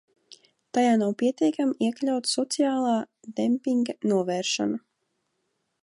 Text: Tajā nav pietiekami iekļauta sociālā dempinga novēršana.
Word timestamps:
Tajā 0.77 0.93
nav 1.01 1.11
pietiekami 1.19 1.77
iekļauta 1.89 2.31
sociālā 2.31 2.97
dempinga 3.41 3.97
novēršana. 4.15 4.83